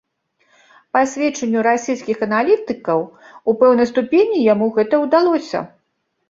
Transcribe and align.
Па 0.95 1.01
сведчанню 1.11 1.59
расійскіх 1.67 2.17
аналітыкаў, 2.27 2.99
у 3.53 3.55
пэўнай 3.61 3.87
ступені 3.91 4.37
яму 4.53 4.71
гэта 4.79 5.03
ўдалося. 5.05 5.59